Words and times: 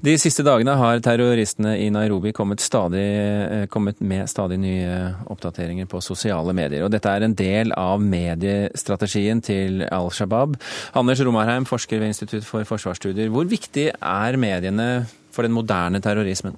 De 0.00 0.14
siste 0.16 0.40
dagene 0.40 0.72
har 0.80 1.02
terroristene 1.04 1.74
i 1.76 1.90
Nairobi 1.92 2.30
kommet, 2.32 2.62
stadig, 2.64 3.02
eh, 3.04 3.66
kommet, 3.68 4.00
med 4.00 4.30
stadig 4.32 4.56
nye 4.58 4.94
oppdateringer 5.28 5.84
på 5.84 6.00
sosiale 6.00 6.54
medier. 6.56 6.84
Og 6.84 6.90
dette 6.90 7.04
er 7.04 7.22
en 7.22 7.34
del 7.34 7.74
av 7.76 8.00
mediestrategien 8.00 9.42
til 9.44 9.82
Al 9.92 10.08
Shabaab. 10.08 10.56
Anders 10.94 11.20
Romarheim, 11.20 11.66
forsker 11.68 12.00
ved 12.00 12.14
Institutt 12.14 12.44
for 12.44 12.64
forsvarsstudier. 12.64 13.28
Hvor 13.28 13.44
viktig 13.44 13.90
er 14.00 14.36
mediene 14.40 15.06
for 15.30 15.42
den 15.42 15.52
moderne 15.52 16.00
terrorismen? 16.00 16.56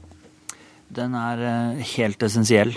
Den 0.93 1.17
er 1.19 1.45
eh, 1.49 1.85
helt 1.97 2.23
essensiell. 2.23 2.75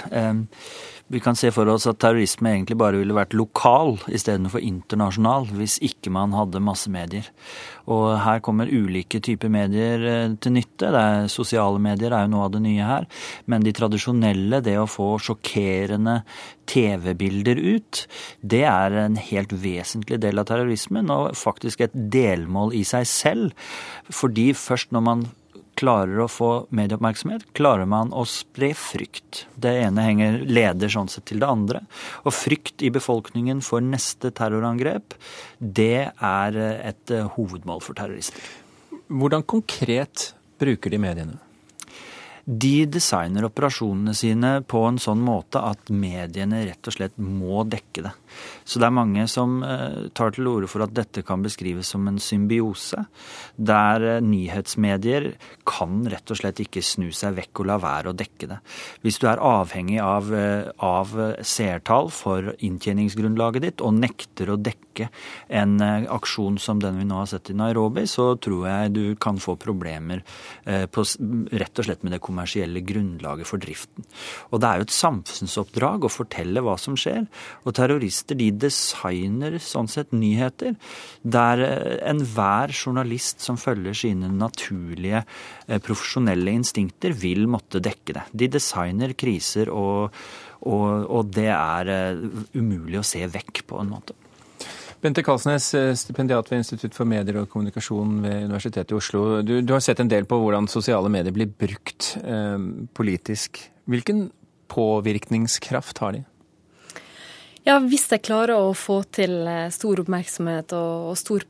Vi 1.07 1.19
kan 1.21 1.35
se 1.37 1.51
for 1.53 1.69
oss 1.69 1.83
at 1.85 1.99
terrorisme 2.01 2.49
egentlig 2.49 2.79
bare 2.81 2.97
ville 2.97 3.13
vært 3.13 3.35
lokal 3.37 3.91
istedenfor 4.09 4.63
internasjonal, 4.65 5.43
hvis 5.53 5.75
ikke 5.85 6.09
man 6.09 6.33
hadde 6.33 6.63
massemedier. 6.65 7.27
Og 7.85 8.15
her 8.23 8.41
kommer 8.41 8.71
ulike 8.73 9.21
typer 9.21 9.51
medier 9.53 10.01
eh, 10.09 10.33
til 10.41 10.55
nytte. 10.55 10.89
Er 10.89 11.29
Sosiale 11.29 11.77
medier 11.77 12.09
er 12.09 12.25
jo 12.25 12.31
noe 12.33 12.47
av 12.47 12.55
det 12.55 12.63
nye 12.65 12.89
her. 12.89 13.05
Men 13.45 13.61
de 13.61 13.75
tradisjonelle, 13.77 14.63
det 14.65 14.79
å 14.81 14.89
få 14.89 15.11
sjokkerende 15.21 16.23
TV-bilder 16.73 17.61
ut, 17.61 18.07
det 18.41 18.65
er 18.65 18.99
en 19.05 19.21
helt 19.29 19.53
vesentlig 19.53 20.17
del 20.25 20.41
av 20.41 20.49
terrorismen, 20.49 21.13
og 21.13 21.37
faktisk 21.37 21.85
et 21.85 21.93
delmål 21.93 22.73
i 22.73 22.81
seg 22.81 23.05
selv. 23.13 23.69
Fordi 24.09 24.55
først 24.57 24.89
når 24.89 25.09
man 25.11 25.27
klarer 25.79 26.23
å 26.23 26.29
få 26.31 26.49
medieoppmerksomhet, 26.75 27.47
klarer 27.57 27.87
man 27.89 28.13
å 28.15 28.25
spre 28.29 28.71
frykt. 28.77 29.45
Det 29.59 29.73
ene 29.85 30.05
henger 30.05 30.39
leder 30.47 30.91
sånn 30.91 31.11
sett 31.11 31.27
til 31.29 31.41
det 31.43 31.49
andre. 31.49 31.83
Og 32.23 32.35
frykt 32.35 32.85
i 32.85 32.91
befolkningen 32.93 33.63
for 33.65 33.83
neste 33.83 34.31
terrorangrep, 34.35 35.17
det 35.59 36.09
er 36.09 36.61
et 36.61 37.15
eh, 37.15 37.27
hovedmål 37.37 37.83
for 37.85 37.97
terrorister. 37.97 38.39
Hvordan 39.07 39.45
konkret 39.45 40.31
bruker 40.59 40.93
de 40.93 41.01
mediene? 41.01 41.44
De 42.45 42.85
designer 42.85 43.47
operasjonene 43.47 44.13
sine 44.13 44.49
på 44.69 44.83
en 44.85 44.99
sånn 45.01 45.23
måte 45.25 45.63
at 45.65 45.89
mediene 45.89 46.59
rett 46.67 46.85
og 46.85 46.93
slett 46.93 47.15
må 47.17 47.63
dekke 47.65 48.03
det. 48.05 48.11
Så 48.61 48.77
det 48.77 48.85
er 48.85 48.93
mange 48.93 49.23
som 49.31 49.63
eh, 49.65 50.11
tar 50.13 50.35
til 50.35 50.45
orde 50.51 50.69
for 50.69 50.85
at 50.85 50.93
dette 50.93 51.23
kan 51.25 51.41
beskrives 51.41 51.89
som 51.89 52.05
en 52.05 52.19
symbiose, 52.21 53.01
der 53.57 54.05
eh, 54.05 54.19
nyhetsmedier 54.21 55.31
kan 55.65 56.03
rett 56.11 56.29
og 56.29 56.37
slett 56.37 56.61
ikke 56.61 56.83
snu 56.85 57.07
seg 57.15 57.33
vekk 57.39 57.63
og 57.63 57.69
la 57.71 57.79
være 57.81 58.13
å 58.13 58.17
dekke 58.19 58.51
det. 58.51 58.59
Hvis 59.01 59.17
du 59.23 59.25
er 59.31 59.41
avhengig 59.41 59.97
av, 60.05 60.29
eh, 60.37 60.69
av 60.85 61.17
seertall 61.41 62.11
for 62.13 62.53
inntjeningsgrunnlaget 62.59 63.65
ditt 63.65 63.85
og 63.85 63.97
nekter 63.97 64.53
å 64.53 64.59
dekke 64.61 65.09
en 65.49 65.81
aksjon 65.81 66.55
som 66.61 66.79
den 66.79 67.01
vi 67.01 67.07
nå 67.09 67.17
har 67.23 67.27
sett 67.27 67.49
i 67.51 67.57
Nairobi, 67.57 68.05
så 68.07 68.29
tror 68.39 68.69
jeg 68.69 68.93
du 68.95 69.03
kan 69.19 69.41
få 69.43 69.57
problemer 69.59 70.21
på, 70.63 71.03
rett 71.51 71.81
og 71.81 71.87
slett 71.87 72.05
med 72.05 72.15
det 72.15 72.21
kommersielle 72.23 72.34
grunnlaget 72.35 73.47
for 73.47 73.57
driften. 73.57 74.05
Og 74.51 74.61
det 74.61 74.67
er 74.67 74.79
jo 74.79 74.87
et 74.87 74.95
samfunnsoppdrag 74.95 76.05
å 76.05 76.11
fortelle 76.11 76.61
hva 76.61 76.77
som 76.77 76.95
skjer. 76.95 77.25
og 77.63 77.73
terrorister 77.73 78.35
de 78.35 78.51
designer 78.51 79.57
sånn 79.59 79.87
sett 79.87 80.11
nyheter, 80.11 80.75
der 81.23 81.59
eh, 81.59 82.09
enhver 82.09 82.71
journalist 82.71 83.41
som 83.41 83.57
følger 83.57 83.93
sine 83.93 84.29
naturlige 84.29 85.23
eh, 85.67 85.79
profesjonelle 85.79 86.51
instinkter, 86.51 87.13
vil 87.13 87.47
måtte 87.47 87.79
dekke 87.79 88.13
det. 88.13 88.25
De 88.31 88.47
designer 88.47 89.13
kriser, 89.13 89.69
og, 89.69 90.13
og, 90.61 91.05
og 91.09 91.33
det 91.35 91.51
er 91.53 91.93
eh, 91.93 92.23
umulig 92.55 92.99
å 92.99 93.07
se 93.07 93.25
vekk 93.25 93.65
på 93.69 93.81
en 93.81 93.91
måte. 93.95 94.17
Bente 95.05 95.21
Kalsnes, 95.21 95.67
stipendiat 96.01 96.47
ved 96.49 96.63
Institutt 96.63 96.95
for 96.97 97.05
medier 97.05 97.43
og 97.43 97.49
kommunikasjon 97.51 98.23
ved 98.23 98.47
Universitetet 98.47 98.89
i 98.89 98.97
Oslo. 98.97 99.25
Du, 99.45 99.59
du 99.61 99.73
har 99.75 99.83
sett 99.85 100.01
en 100.01 100.09
del 100.09 100.25
på 100.25 100.39
hvordan 100.41 100.65
sosiale 100.71 101.11
medier 101.13 101.35
blir 101.35 101.51
brukt 101.51 102.15
eh, 102.23 102.57
politisk. 102.97 103.61
Hvilken 103.85 104.31
påvirkningskraft 104.73 106.01
har 106.01 106.17
de? 106.17 106.23
Ja, 107.65 107.79
Hvis 107.81 108.03
jeg 108.13 108.21
klarer 108.21 108.61
å 108.61 108.73
få 108.77 108.99
til 109.09 109.39
eh, 109.49 109.71
stor 109.73 110.01
oppmerksomhet 110.03 110.73
og, 110.77 111.11
og 111.11 111.15
stor 111.17 111.45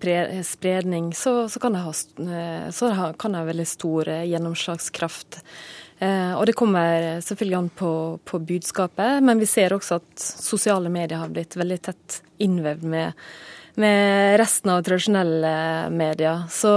spredning, 0.47 1.09
så, 1.11 1.33
så, 1.51 1.59
kan 1.59 1.75
de 1.75 1.81
ha, 1.83 1.91
eh, 2.23 3.09
ha 3.35 3.41
veldig 3.49 3.65
stor 3.67 4.11
eh, 4.13 4.27
gjennomslagskraft. 4.31 5.41
Eh, 5.99 6.33
og 6.35 6.45
det 6.47 6.57
kommer 6.59 7.21
selvfølgelig 7.23 7.57
an 7.57 7.69
på, 7.69 7.91
på, 8.23 8.39
budskapet, 8.39 9.23
men 9.23 9.39
vi 9.39 9.47
ser 9.47 9.75
også 9.75 9.99
at 10.01 10.25
sosiale 10.25 10.91
medier 10.91 11.21
har 11.21 11.31
blitt 11.31 11.55
veldig 11.55 11.77
tett 11.87 12.21
innvevd 12.43 12.83
med 12.91 13.27
med 13.81 14.37
resten 14.39 14.71
av 14.71 14.81
tradisjonelle 14.83 15.89
medier. 15.91 16.45
Så, 16.51 16.71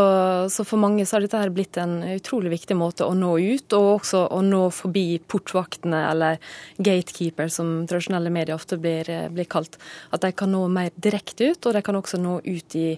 så, 0.50 0.64
for 0.66 0.81
mange 0.82 1.06
så 1.06 1.16
har 1.16 1.25
dette 1.25 1.41
her 1.41 1.53
blitt 1.54 1.78
en 1.81 2.00
utrolig 2.16 2.53
viktig 2.56 2.76
måte 2.78 3.06
å 3.06 3.14
nå 3.16 3.36
ut, 3.38 3.76
og 3.78 3.88
også 3.98 4.25
å 4.34 4.42
nå 4.44 4.64
forbi 4.75 5.06
portvaktene, 5.31 6.03
eller 6.10 6.42
gatekeeper, 6.76 7.50
som 7.53 7.86
tradisjonelle 7.88 8.32
medier 8.34 8.59
ofte 8.59 8.81
blir, 8.81 9.09
blir 9.34 9.48
kalt. 9.50 9.78
At 10.10 10.26
de 10.26 10.32
kan 10.34 10.53
nå 10.53 10.66
mer 10.72 10.92
direkte 10.97 11.53
ut, 11.53 11.66
og 11.66 11.78
de 11.78 11.84
kan 11.86 11.98
også 11.98 12.20
nå 12.22 12.38
ut 12.44 12.78
i, 12.78 12.88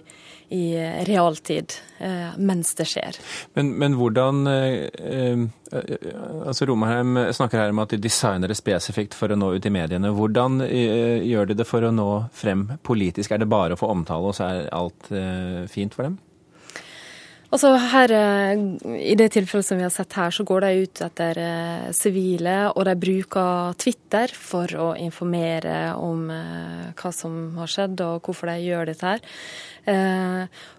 i 0.51 0.65
realtid 1.07 1.77
eh, 1.99 2.37
mens 2.37 2.73
det 2.75 2.89
skjer. 2.91 3.17
Men, 3.57 3.75
men 3.81 3.99
hvordan 3.99 4.47
eh, 4.51 4.87
eh 4.97 5.49
altså 5.71 6.65
Romerheim 6.67 7.15
snakker 7.31 7.61
her 7.61 7.71
om 7.71 7.79
at 7.83 7.93
de 7.93 7.99
designer 8.01 8.51
det 8.51 8.57
spesifikt 8.59 9.15
for 9.15 9.31
å 9.31 9.37
nå 9.39 9.53
ut 9.55 9.65
i 9.65 9.71
mediene. 9.71 10.11
Hvordan 10.15 10.59
eh, 10.65 11.23
gjør 11.27 11.51
de 11.51 11.57
det 11.61 11.67
for 11.67 11.85
å 11.87 11.93
nå 11.95 12.07
frem 12.35 12.65
politisk? 12.83 13.31
Er 13.31 13.43
det 13.43 13.49
bare 13.51 13.77
å 13.77 13.79
få 13.79 13.90
omtale, 13.91 14.31
og 14.31 14.37
så 14.37 14.49
er 14.49 14.69
alt 14.75 15.13
eh, 15.13 15.63
fint 15.71 15.95
for 15.97 16.07
dem? 16.07 16.19
Altså 17.51 17.73
her, 17.91 18.11
eh, 18.15 18.61
I 19.11 19.15
det 19.19 19.33
tilfellet 19.35 19.67
som 19.67 19.75
vi 19.75 19.83
har 19.83 19.91
sett 19.91 20.13
her, 20.15 20.31
så 20.31 20.45
går 20.47 20.63
de 20.63 20.85
ut 20.85 21.01
etter 21.03 21.39
eh, 21.41 21.89
sivile, 21.91 22.53
og 22.71 22.85
de 22.87 22.93
bruker 22.95 23.73
Twitter 23.75 24.31
for 24.31 24.71
å 24.79 24.93
informere 24.95 25.91
om 25.99 26.29
hva 26.31 27.11
som 27.11 27.57
har 27.59 27.71
skjedd 27.71 27.99
og 28.05 28.23
hvorfor 28.23 28.53
de 28.53 28.69
gjør 28.69 28.91
dette 28.93 29.11
her. 29.11 29.25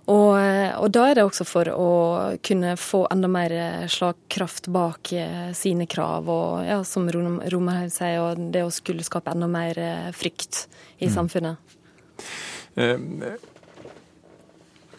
Og, 0.07 0.37
og 0.39 0.89
da 0.95 1.05
er 1.09 1.19
det 1.19 1.25
også 1.27 1.45
for 1.49 1.67
å 1.75 1.89
kunne 2.47 2.77
få 2.79 3.01
enda 3.11 3.27
mer 3.27 3.55
slagkraft 3.91 4.69
bak 4.73 5.11
sine 5.59 5.89
krav, 5.91 6.31
og 6.31 6.63
ja, 6.69 6.79
som 6.87 7.11
Romerhaug 7.11 7.91
sier, 7.91 8.21
og 8.23 8.47
det 8.55 8.63
å 8.63 8.71
skulle 8.71 9.05
skape 9.05 9.35
enda 9.35 9.51
mer 9.51 9.83
frykt 10.15 10.69
i 11.03 11.11
mm. 11.11 11.15
samfunnet. 11.19 11.73
Eh, 12.75 12.97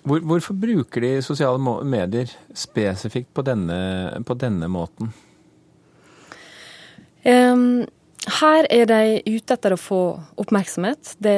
hvor, 0.04 0.20
hvorfor 0.20 0.54
bruker 0.60 1.02
de 1.02 1.16
sosiale 1.24 1.60
medier 1.88 2.32
spesifikt 2.54 3.34
på 3.34 3.46
denne, 3.48 4.24
på 4.28 4.36
denne 4.36 4.68
måten? 4.72 5.14
Um, 7.24 7.86
her 8.24 8.68
er 8.72 8.86
de 8.88 9.20
ute 9.26 9.56
etter 9.56 9.76
å 9.76 9.80
få 9.80 10.02
oppmerksomhet. 10.40 11.16
Det, 11.18 11.36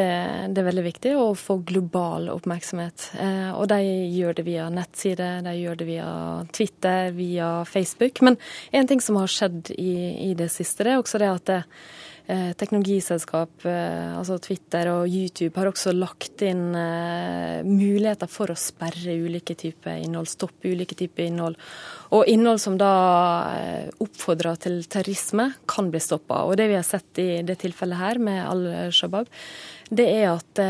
det, 0.49 0.61
er 0.61 0.67
veldig 0.67 0.85
viktig 0.85 1.13
å 1.17 1.27
få 1.37 1.57
global 1.65 2.29
oppmerksomhet. 2.33 3.07
Eh, 3.21 3.51
og 3.57 3.69
de 3.71 3.79
gjør 4.13 4.37
det 4.37 4.45
via 4.45 4.67
nettsider, 4.73 5.41
de 5.45 5.55
gjør 5.57 5.79
det 5.79 5.87
via 5.89 6.09
Twitter, 6.53 7.09
via 7.17 7.49
Facebook. 7.65 8.21
Men 8.25 8.37
en 8.69 8.89
ting 8.89 9.01
som 9.01 9.17
har 9.17 9.33
skjedd 9.33 9.73
i, 9.73 9.95
i 10.29 10.33
det 10.37 10.51
siste, 10.53 10.85
det 10.85 10.93
er 10.93 11.01
også 11.01 11.21
det 11.21 11.31
at 11.31 11.49
det, 11.49 11.61
teknologiselskap, 12.57 13.65
eh, 13.69 14.17
altså 14.17 14.39
Twitter 14.41 14.89
og 14.89 15.05
YouTube, 15.05 15.53
har 15.59 15.69
også 15.69 15.93
lagt 15.93 16.41
inn 16.45 16.73
eh, 16.73 17.61
muligheter 17.67 18.29
for 18.31 18.49
å 18.49 18.57
sperre 18.57 19.13
ulike 19.13 19.53
typer 19.59 19.99
innhold, 20.01 20.29
stoppe 20.31 20.71
ulike 20.71 20.97
typer 20.97 21.27
innhold. 21.27 21.59
Og 22.17 22.25
innhold 22.31 22.61
som 22.63 22.79
da 22.81 22.91
oppfordrer 24.01 24.57
til 24.61 24.79
terrorisme, 24.89 25.51
kan 25.69 25.91
bli 25.93 26.01
stoppa. 26.01 26.43
Og 26.47 26.57
det 26.57 26.69
vi 26.71 26.77
har 26.79 26.85
sett 26.87 27.21
i 27.21 27.29
det 27.45 27.57
tilfellet 27.61 27.99
her 27.99 28.21
med 28.21 28.41
Al-Shabaab, 28.45 29.29
det 29.89 30.05
er 30.15 30.31
at 30.31 30.61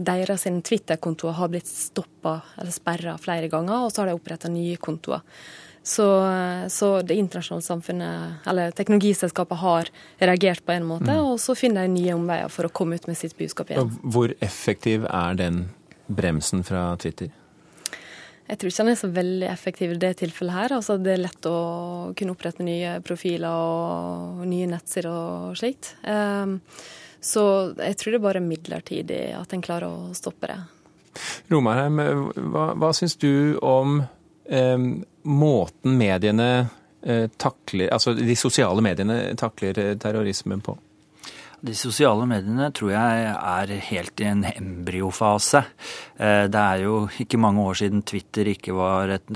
deres 0.00 0.46
Twitter-kontoer 0.64 1.36
har 1.36 1.50
blitt 1.52 1.68
stoppa 1.68 2.38
eller 2.56 2.72
sperra 2.72 3.18
flere 3.20 3.50
ganger, 3.52 3.84
og 3.84 3.92
så 3.92 4.02
har 4.02 4.12
de 4.12 4.16
oppretta 4.16 4.52
nye 4.52 4.78
kontoer. 4.80 5.24
Så, 5.82 6.06
så, 6.70 6.88
det 7.02 7.16
internasjonale 7.18 7.64
samfunnet, 7.66 8.46
eller 8.46 8.70
teknologiselskapet, 8.70 9.58
har 9.58 9.88
reagert 10.22 10.62
på 10.62 10.76
en 10.76 10.86
måte, 10.86 11.10
mm. 11.10 11.26
og 11.26 11.40
så 11.42 11.56
finner 11.58 11.88
de 11.88 11.96
nye 11.96 12.14
omveier 12.14 12.52
for 12.54 12.68
å 12.68 12.70
komme 12.70 12.94
ut 13.00 13.08
med 13.10 13.18
sitt 13.18 13.34
budskap 13.38 13.72
igjen. 13.72 13.90
Hvor 14.14 14.30
effektiv 14.38 15.08
er 15.10 15.38
den 15.40 15.64
bremsen 16.06 16.62
fra 16.66 16.92
Twitter? 17.02 17.32
Jeg 18.52 18.58
tror 18.58 18.72
ikke 18.72 18.84
den 18.84 18.92
er 18.92 18.98
så 19.00 19.08
veldig 19.16 19.46
effektiv 19.48 19.92
i 19.94 20.00
det 20.02 20.12
tilfellet 20.20 20.54
her. 20.54 20.74
Altså, 20.76 20.98
det 21.00 21.14
er 21.14 21.22
lett 21.22 21.46
å 21.48 21.58
kunne 22.18 22.34
opprette 22.34 22.66
nye 22.66 22.98
profiler 23.06 23.48
og 23.48 24.42
nye 24.50 24.66
nettsider 24.68 25.08
og 25.08 25.56
slikt. 25.58 25.94
Um, 26.04 26.58
så 27.22 27.44
jeg 27.78 27.98
tror 27.98 28.12
det 28.12 28.18
er 28.18 28.26
bare 28.26 28.42
midlertidig 28.44 29.22
at 29.38 29.54
en 29.54 29.62
klarer 29.64 29.88
å 29.88 30.12
stoppe 30.18 30.50
det. 30.50 30.58
Romarheim, 31.52 32.00
hva, 32.52 32.72
hva 32.76 32.90
syns 32.96 33.14
du 33.20 33.58
om 33.62 34.02
um, 34.02 34.86
måten 35.22 35.96
mediene 35.98 36.66
eh, 37.02 37.28
takler, 37.36 37.92
altså 37.92 38.14
de 38.16 38.36
sosiale 38.36 38.82
mediene 38.84 39.36
takler 39.38 39.78
eh, 39.78 39.94
terrorismen 40.00 40.62
på? 40.64 40.76
De 41.62 41.74
sosiale 41.78 42.24
mediene 42.26 42.72
tror 42.74 42.90
jeg 42.90 43.26
er 43.30 43.72
helt 43.86 44.18
i 44.18 44.26
en 44.26 44.40
embryofase. 44.48 45.60
Eh, 46.18 46.48
det 46.50 46.58
er 46.58 46.80
jo 46.82 46.96
ikke 47.22 47.38
mange 47.38 47.62
år 47.62 47.76
siden 47.78 48.00
Twitter 48.02 48.48
ikke 48.50 48.74
var 48.74 49.12
et, 49.14 49.30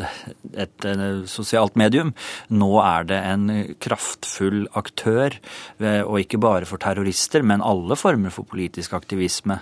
et, 0.51 0.87
eh, 0.91 1.21
sosialt 1.31 1.79
medium. 1.79 2.11
Nå 2.51 2.71
er 2.83 3.07
det 3.07 3.21
en 3.31 3.47
kraftfull 3.79 4.67
aktør, 4.75 5.37
eh, 5.79 6.03
og 6.03 6.19
ikke 6.25 6.41
bare 6.43 6.67
for 6.67 6.83
terrorister, 6.83 7.47
men 7.47 7.63
alle 7.63 7.95
former 7.95 8.35
for 8.35 8.49
politisk 8.51 8.97
aktivisme. 8.99 9.61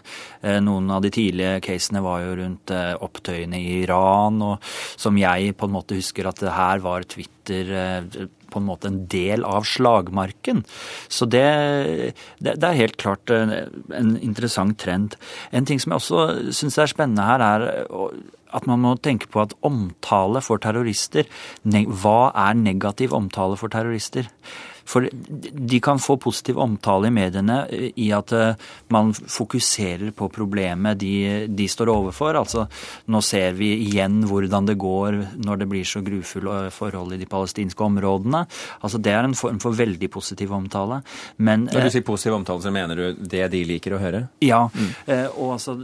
Noen 0.64 0.88
av 0.92 1.02
de 1.04 1.10
tidlige 1.12 1.60
casene 1.64 2.00
var 2.04 2.22
jo 2.24 2.38
rundt 2.38 2.72
opptøyene 3.04 3.60
i 3.60 3.82
Iran, 3.82 4.40
og 4.44 4.64
som 4.96 5.20
jeg 5.20 5.52
på 5.58 5.68
en 5.68 5.76
måte 5.76 6.00
husker 6.00 6.28
at 6.28 6.40
det 6.40 6.56
her 6.56 6.80
var 6.84 7.04
Twitter 7.04 7.74
på 8.54 8.62
en 8.62 8.68
måte 8.68 8.90
en 8.90 9.02
del 9.10 9.44
av 9.48 9.66
slagmarken. 9.68 10.62
Så 11.10 11.26
det, 11.30 11.44
det, 12.38 12.54
det 12.54 12.70
er 12.70 12.80
helt 12.80 12.98
klart 13.02 13.32
en, 13.34 14.14
interessant 14.22 14.78
trend. 14.80 15.18
En 15.52 15.66
ting 15.66 15.82
som 15.82 15.94
jeg 15.94 16.02
også 16.02 16.54
syns 16.54 16.78
er 16.78 16.94
spennende 16.94 17.26
her, 17.26 17.44
er 17.44 18.06
at 18.54 18.68
man 18.70 18.82
må 18.84 18.94
tenke 19.02 19.26
på 19.30 19.42
at 19.42 19.56
omtale 19.66 20.38
for 20.44 20.62
terrorister 20.62 21.26
Hva 21.64 22.30
er 22.30 22.54
negativ 22.54 23.16
omtale 23.16 23.58
for 23.58 23.72
terrorister? 23.72 24.28
For 24.84 25.08
de 25.10 25.80
kan 25.80 25.98
få 25.98 26.16
positiv 26.20 26.58
omtale 26.58 27.08
i 27.08 27.14
mediene 27.14 27.58
eh, 27.72 27.90
i 28.04 28.10
at 28.14 28.32
eh, 28.36 28.56
man 28.92 29.12
fokuserer 29.14 30.12
på 30.16 30.28
problemet 30.32 31.00
de, 31.00 31.46
de 31.48 31.68
står 31.70 31.92
overfor. 31.92 32.36
Altså, 32.38 32.66
nå 33.10 33.22
ser 33.24 33.56
vi 33.58 33.72
igjen 33.86 34.22
hvordan 34.28 34.68
det 34.68 34.76
går 34.80 35.18
når 35.44 35.62
det 35.62 35.70
blir 35.70 35.88
så 35.88 36.04
grufulle 36.04 36.70
forhold 36.74 37.16
i 37.16 37.20
de 37.20 37.28
palestinske 37.30 37.84
områdene. 37.84 38.44
Altså, 38.84 39.00
det 39.00 39.14
er 39.14 39.24
en 39.24 39.38
form 39.38 39.60
for 39.62 39.76
veldig 39.76 40.10
positiv 40.12 40.52
omtale. 40.54 41.00
Men, 41.36 41.66
Når 41.70 41.86
du 41.86 41.88
eh, 41.88 41.94
sier 41.96 42.06
positiv 42.06 42.38
omtale, 42.38 42.64
så 42.64 42.74
mener 42.74 43.00
du 43.00 43.24
det 43.34 43.46
de 43.54 43.64
liker 43.68 43.96
å 43.96 44.02
høre? 44.02 44.24
Ja. 44.44 44.64
Mm. 44.74 44.92
Og 45.40 45.54
altså, 45.56 45.76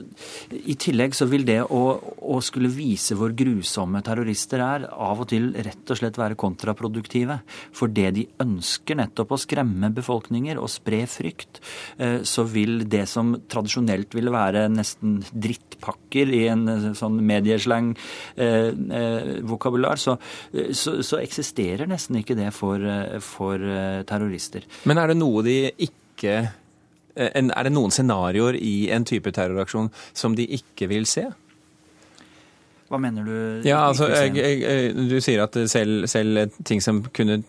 i 0.50 0.76
tillegg 0.80 1.14
så 1.16 1.26
vil 1.30 1.44
det 1.48 1.60
å, 1.64 1.82
å 2.20 2.38
skulle 2.44 2.70
vise 2.72 3.16
hvor 3.18 3.32
grusomme 3.36 4.02
terrorister 4.04 4.62
er, 4.64 4.86
av 4.90 5.22
og 5.24 5.30
til 5.32 5.50
rett 5.56 5.92
og 5.92 5.98
slett 5.98 6.18
være 6.20 6.38
kontraproduktive. 6.40 7.40
For 7.76 7.92
det 7.92 8.10
de 8.16 8.26
ønsker 8.42 8.89
ønsker 8.90 8.98
nettopp 8.98 9.30
å 9.34 9.38
skremme 9.38 9.90
befolkninger 9.94 10.58
og 10.58 10.68
spre 10.70 11.06
frykt, 11.06 11.60
eh, 11.98 12.22
så 12.24 12.44
vil 12.44 12.88
det 12.88 13.08
som 13.08 13.36
tradisjonelt 13.48 14.14
ville 14.14 14.30
være 14.30 14.68
nesten 14.68 15.22
drittpakker 15.32 16.28
i 16.34 16.48
en 16.48 16.68
eh, 16.68 16.94
sånn 16.94 17.20
medieslang-vokabular, 17.22 19.92
eh, 19.92 19.98
så, 19.98 20.16
så, 20.72 21.02
så, 21.02 21.18
eksisterer 21.20 21.86
nesten 21.86 22.16
ikke 22.20 22.34
det 22.34 22.52
for, 22.52 22.78
for 23.20 23.58
terrorister. 24.06 24.62
Men 24.88 24.98
er 24.98 25.06
det 25.08 25.16
noe 25.20 25.42
de 25.44 25.70
ikke 25.78 26.50
er 27.20 27.64
det 27.66 27.72
noen 27.74 27.90
scenarioer 27.92 28.54
i 28.56 28.88
en 28.94 29.04
type 29.04 29.30
terroraksjon 29.34 29.90
som 30.16 30.34
de 30.38 30.46
ikke 30.56 30.86
vil 30.88 31.04
se? 31.10 31.26
Hva 32.90 32.98
mener 32.98 33.22
du? 33.26 33.62
Ja, 33.68 33.84
altså, 33.86 34.08
jeg, 34.10 34.34
jeg, 34.34 34.94
Du 35.10 35.20
sier 35.22 35.44
at 35.44 35.54
selv, 35.70 36.08
selv 36.10 36.50
ting 36.66 36.82
som 36.82 37.04
kunne 37.14 37.40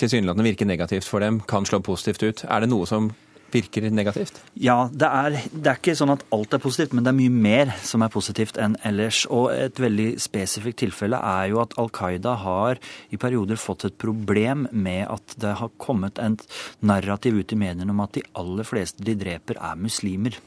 tilsynelatende 0.00 0.46
virke 0.46 0.68
negativt 0.68 1.08
for 1.08 1.20
dem, 1.20 1.42
kan 1.44 1.68
slå 1.68 1.82
positivt 1.84 2.24
ut. 2.24 2.44
Er 2.48 2.64
det 2.64 2.72
noe 2.72 2.88
som 2.88 3.10
virker 3.52 3.86
negativt? 3.92 4.40
Ja, 4.58 4.88
det 4.92 5.08
er, 5.08 5.36
det 5.52 5.70
er, 5.70 5.78
ikke 5.78 5.96
sånn 5.98 6.14
at 6.14 6.24
alt 6.34 6.56
er 6.56 6.62
positivt, 6.62 6.96
men 6.96 7.04
det 7.04 7.12
er 7.12 7.18
mye 7.18 7.34
mer 7.34 7.74
som 7.86 8.04
er 8.04 8.12
positivt 8.12 8.58
enn 8.62 8.78
ellers. 8.88 9.24
Og 9.32 9.50
et 9.54 9.80
veldig 9.80 10.08
spesifikt 10.22 10.80
tilfelle 10.82 11.20
er 11.20 11.52
jo 11.52 11.60
at 11.62 11.76
Al 11.80 11.92
Qaida 11.94 12.36
har 12.42 12.80
i 13.12 13.20
perioder 13.20 13.60
fått 13.60 13.86
et 13.88 14.00
problem 14.00 14.66
med 14.72 15.04
at 15.12 15.38
det 15.42 15.56
har 15.60 15.76
kommet 15.82 16.20
en 16.22 16.38
narrativ 16.80 17.38
ut 17.38 17.52
i 17.52 17.60
mediene 17.66 17.92
om 17.92 18.04
at 18.04 18.16
de 18.16 18.24
aller 18.40 18.66
fleste 18.66 19.04
de 19.06 19.16
dreper, 19.18 19.60
er 19.60 19.80
muslimer. 19.80 20.40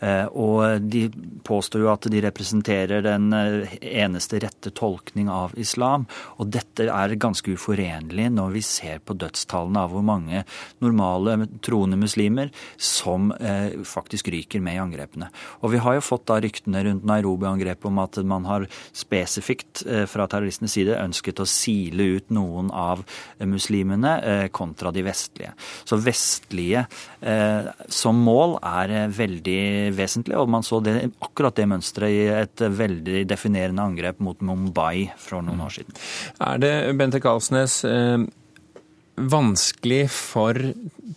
Eh, 0.00 0.26
og 0.32 0.80
de 0.88 1.04
påstår 1.44 1.84
jo 1.84 1.90
at 1.92 2.08
de 2.12 2.22
representerer 2.24 3.04
den 3.04 3.28
eh, 3.36 3.74
eneste 4.00 4.40
rette 4.40 4.72
tolkning 4.76 5.28
av 5.32 5.52
islam. 5.60 6.06
Og 6.40 6.48
dette 6.52 6.88
er 6.88 7.16
ganske 7.20 7.52
uforenlig 7.56 8.30
når 8.32 8.54
vi 8.56 8.64
ser 8.64 9.02
på 9.04 9.16
dødstallene 9.20 9.84
av 9.84 9.94
hvor 9.94 10.04
mange 10.06 10.44
normale 10.80 11.36
troende 11.64 11.98
muslimer 12.00 12.52
som 12.80 13.30
eh, 13.36 13.76
faktisk 13.86 14.30
ryker 14.32 14.64
med 14.64 14.78
i 14.78 14.82
angrepene. 14.82 15.30
Og 15.60 15.74
vi 15.74 15.82
har 15.84 15.98
jo 15.98 16.06
fått 16.06 16.28
da 16.30 16.40
ryktene 16.40 16.84
rundt 16.86 17.06
Nairobi-angrepet 17.08 17.90
om 17.90 18.00
at 18.02 18.20
man 18.24 18.46
har 18.48 18.66
spesifikt 18.96 19.82
fra 20.10 20.26
terroristenes 20.30 20.72
side 20.76 20.96
ønsket 20.96 21.40
å 21.42 21.46
sile 21.48 22.06
ut 22.16 22.32
noen 22.32 22.70
av 22.74 23.02
muslimene 23.48 24.48
kontra 24.54 24.92
de 24.94 25.02
vestlige. 25.04 25.52
Så 25.88 25.98
vestlige 26.00 26.84
som 27.92 28.20
mål 28.24 28.56
er 28.66 29.10
veldig 29.14 29.60
vesentlig. 29.96 30.36
Og 30.38 30.50
man 30.50 30.66
så 30.66 30.80
det, 30.84 30.96
akkurat 31.22 31.56
det 31.56 31.68
mønsteret 31.70 32.16
i 32.16 32.26
et 32.32 32.64
veldig 32.80 33.24
definerende 33.30 33.84
angrep 33.84 34.20
mot 34.24 34.40
Mumbai 34.44 35.10
for 35.20 35.44
noen 35.44 35.62
år 35.66 35.78
siden. 35.78 35.96
Er 36.46 36.60
det, 36.62 36.74
Bente 36.98 37.22
Karlsnes, 37.22 37.80
eh, 37.88 38.26
vanskelig 39.20 40.04
for 40.14 40.56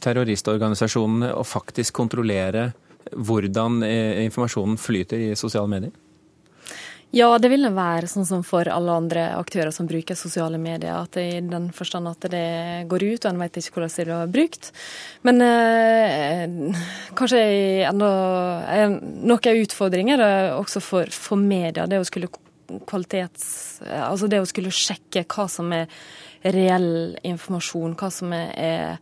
terroristorganisasjonene 0.03 1.33
å 1.37 1.45
faktisk 1.47 1.95
kontrollere 1.95 2.71
hvordan 3.13 3.83
eh, 3.85 4.23
informasjonen 4.25 4.79
flyter 4.79 5.29
i 5.29 5.35
sosiale 5.39 5.69
medier? 5.71 6.02
Ja, 7.13 7.27
det 7.37 7.51
vil 7.51 7.67
være 7.75 8.07
sånn 8.09 8.25
som 8.25 8.39
for 8.41 8.65
alle 8.73 8.93
andre 8.97 9.27
aktører 9.37 9.69
som 9.75 9.85
bruker 9.85 10.17
sosiale 10.17 10.57
medier. 10.57 10.95
at 10.97 11.13
det, 11.13 11.25
I 11.35 11.41
den 11.45 11.67
forstand 11.69 12.09
at 12.09 12.25
det 12.33 12.87
går 12.89 13.03
ut, 13.03 13.25
og 13.25 13.29
en 13.29 13.41
vet 13.43 13.59
ikke 13.61 13.75
hvordan 13.77 13.93
det 13.93 14.05
blir 14.07 14.31
brukt. 14.33 14.71
Men 15.21 15.41
eh, 15.45 16.79
kanskje 17.13 17.43
enda, 17.85 18.09
eh, 18.65 18.97
noen 19.29 19.61
utfordringer 19.61 20.25
også 20.57 20.81
for, 20.81 21.13
for 21.13 21.37
media. 21.37 21.85
Det 21.85 22.01
å 22.01 22.07
skulle 22.09 22.33
kvalitets... 22.87 23.81
Altså 23.83 24.29
det 24.31 24.41
å 24.41 24.49
skulle 24.49 24.73
sjekke 24.73 25.25
hva 25.29 25.47
som 25.51 25.73
er 25.75 25.89
reell 26.43 27.15
informasjon, 27.23 27.95
hva 27.99 28.09
som 28.11 28.33
er, 28.35 28.97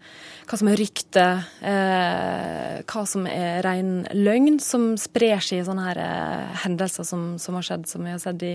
hva 0.49 0.59
som 0.59 0.69
er 0.69 0.79
rykte, 0.79 1.27
eh, 1.65 2.81
hva 2.85 3.05
som 3.09 3.25
er 3.29 3.61
ren 3.65 3.93
løgn, 4.13 4.59
som 4.61 4.91
sprer 5.01 5.41
seg 5.43 5.61
i 5.61 5.65
sånne 5.65 5.87
her 5.87 6.01
eh, 6.03 6.59
hendelser 6.65 7.07
som, 7.07 7.31
som, 7.41 7.57
har 7.57 7.65
skjedd, 7.65 7.87
som 7.89 8.05
vi 8.05 8.13
har 8.13 8.21
sett 8.21 8.45
i 8.45 8.53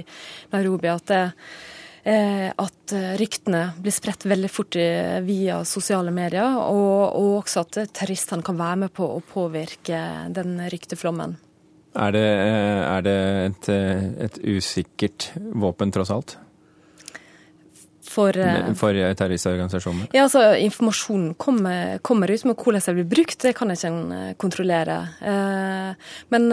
Nairobi. 0.54 0.92
at 0.92 1.08
det 1.10 1.22
eh, 2.06 2.52
at 2.54 2.94
ryktene 3.18 3.72
blir 3.82 3.94
spredt 3.94 4.28
veldig 4.30 4.50
fort 4.52 4.76
via 5.26 5.56
sosiale 5.66 6.12
medier, 6.14 6.54
og, 6.54 7.16
og 7.18 7.40
også 7.40 7.64
at 7.64 7.80
terroristene 7.90 8.46
kan 8.46 8.60
være 8.60 8.84
med 8.84 8.94
på 8.94 9.08
å 9.16 9.24
påvirke 9.26 9.98
den 10.30 10.60
rykteflommen. 10.70 11.34
Er 11.96 12.12
det, 12.12 12.26
er 12.26 13.06
det 13.06 13.20
et, 13.46 13.68
et 14.26 14.40
usikkert 14.44 15.30
våpen, 15.56 15.94
tross 15.94 16.12
alt? 16.12 16.36
for, 18.16 18.36
eh, 18.36 18.72
for 18.74 19.14
terroristorganisasjoner? 19.14 20.06
Ja, 20.12 20.24
altså 20.24 20.56
Informasjonen 20.56 21.34
kommer, 21.34 21.98
kommer, 21.98 22.30
ut, 22.30 22.44
men 22.44 22.56
hvordan 22.56 22.84
det 22.86 22.94
blir 22.96 23.08
brukt, 23.10 23.38
det 23.42 23.54
kan 23.58 23.72
jeg 23.72 23.80
ikke 23.82 24.16
eh, 24.16 24.32
kontrollere. 24.40 24.98
Eh, 25.20 26.08
men 26.32 26.48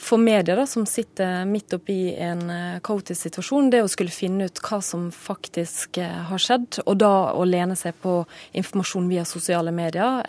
for 0.00 0.22
medier 0.22 0.58
da, 0.58 0.66
som 0.68 0.86
sitter 0.88 1.46
midt 1.48 1.74
oppi 1.76 1.98
en 2.20 2.44
kaotisk 2.84 3.28
situasjon, 3.28 3.70
det 3.72 3.82
å 3.84 3.90
skulle 3.90 4.14
finne 4.14 4.48
ut 4.50 4.62
hva 4.66 4.80
som 4.84 5.08
faktisk 5.14 6.00
har 6.00 6.42
skjedd, 6.42 6.82
og 6.84 6.98
da 7.00 7.14
å 7.36 7.46
lene 7.48 7.76
seg 7.78 7.96
på 8.02 8.18
informasjon 8.56 9.08
via 9.10 9.24
sosiale 9.28 9.72
medier, 9.74 10.22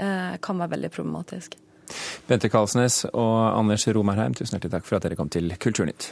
kan 0.43 0.61
være 0.61 0.75
veldig 0.75 0.93
problematisk. 0.93 1.57
Bente 2.27 2.51
Kalsnes 2.51 3.03
og 3.13 3.33
Anders 3.57 3.87
Romerheim, 3.87 4.35
tusen 4.37 4.57
hjertelig 4.57 4.77
takk 4.77 4.87
for 4.89 4.99
at 4.99 5.07
dere 5.07 5.19
kom 5.19 5.29
til 5.33 5.53
Kulturnytt. 5.61 6.11